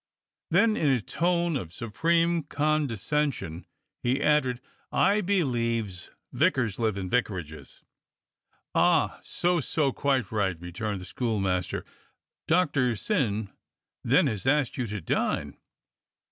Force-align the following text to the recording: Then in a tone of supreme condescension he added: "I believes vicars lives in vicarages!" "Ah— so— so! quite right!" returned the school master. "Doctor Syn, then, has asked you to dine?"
Then 0.49 0.75
in 0.75 0.89
a 0.89 0.99
tone 0.99 1.55
of 1.55 1.71
supreme 1.71 2.41
condescension 2.41 3.67
he 4.01 4.19
added: 4.19 4.59
"I 4.91 5.21
believes 5.21 6.09
vicars 6.33 6.79
lives 6.79 6.97
in 6.97 7.07
vicarages!" 7.07 7.83
"Ah— 8.73 9.19
so— 9.23 9.59
so! 9.59 9.91
quite 9.91 10.31
right!" 10.31 10.59
returned 10.59 11.01
the 11.01 11.05
school 11.05 11.39
master. 11.39 11.85
"Doctor 12.47 12.95
Syn, 12.95 13.51
then, 14.03 14.25
has 14.25 14.47
asked 14.47 14.75
you 14.75 14.87
to 14.87 15.01
dine?" 15.01 15.57